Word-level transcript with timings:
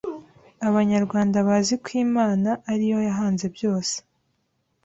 Abanyarwanda 0.67 1.37
bazi 1.47 1.73
ko 1.83 1.89
Imana 2.05 2.49
ari 2.71 2.85
yo 2.91 2.99
yahanze 3.09 3.45
byose: 3.55 3.95